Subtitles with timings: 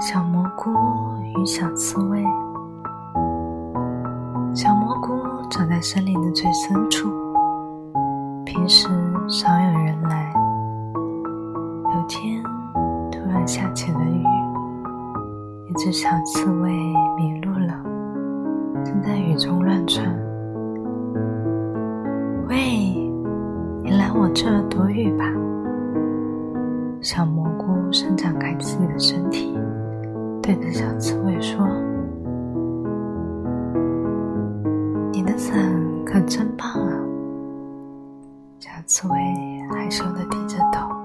[0.00, 0.70] 小蘑菇
[1.24, 2.24] 与小刺猬。
[4.54, 5.18] 小蘑菇
[5.50, 7.10] 长在森林的最深处，
[8.44, 8.86] 平时
[9.26, 10.32] 少有人来。
[11.96, 12.40] 有天
[13.10, 14.24] 突然下起了雨，
[15.68, 16.70] 一只小刺猬
[17.16, 17.74] 迷路了，
[18.84, 20.06] 正在雨中乱窜。
[22.48, 22.56] 喂，
[23.82, 25.24] 你来我这儿躲雨吧。
[27.00, 29.57] 小蘑菇伸展开自己的身体，
[30.48, 31.68] 对着小刺猬说
[35.12, 35.54] ：“你的伞
[36.06, 37.04] 可真棒啊！”
[38.58, 39.14] 小刺猬
[39.70, 40.97] 害羞的低着头。